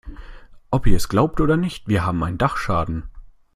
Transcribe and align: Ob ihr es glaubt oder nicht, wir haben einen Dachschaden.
Ob 0.71 0.87
ihr 0.87 0.97
es 0.97 1.09
glaubt 1.09 1.39
oder 1.41 1.57
nicht, 1.57 1.87
wir 1.87 2.03
haben 2.03 2.23
einen 2.23 2.39
Dachschaden. 2.39 3.03